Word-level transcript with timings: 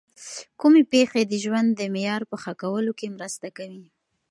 کومې 0.59 0.83
پېښې 0.91 1.21
د 1.25 1.33
ژوند 1.43 1.69
د 1.75 1.81
معیار 1.93 2.21
په 2.31 2.35
ښه 2.43 2.53
کولو 2.61 2.91
کي 2.99 3.07
مرسته 3.15 3.47
کوي؟ 3.57 3.83